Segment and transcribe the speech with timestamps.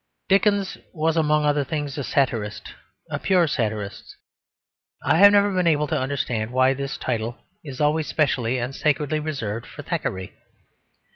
[0.29, 2.73] Dickens was among other things a satirist,
[3.11, 4.15] a pure satirist.
[5.05, 9.19] I have never been able to understand why this title is always specially and sacredly
[9.19, 10.33] reserved for Thackeray.